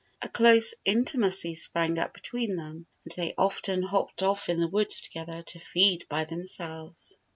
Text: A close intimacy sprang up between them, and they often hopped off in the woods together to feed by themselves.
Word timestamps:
A 0.19 0.27
close 0.27 0.73
intimacy 0.83 1.53
sprang 1.53 1.99
up 1.99 2.11
between 2.15 2.55
them, 2.55 2.87
and 3.05 3.11
they 3.15 3.35
often 3.37 3.83
hopped 3.83 4.23
off 4.23 4.49
in 4.49 4.59
the 4.59 4.67
woods 4.67 5.01
together 5.01 5.43
to 5.43 5.59
feed 5.59 6.07
by 6.09 6.25
themselves. 6.25 7.19